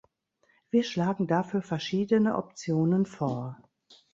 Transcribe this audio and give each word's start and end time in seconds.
Wir 0.71 0.81
schlagen 0.81 1.27
dafür 1.27 1.61
verschiedene 1.61 2.35
Optionen 2.35 3.05
vor. 3.05 3.61